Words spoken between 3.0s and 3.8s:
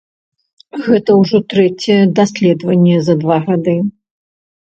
за два гады.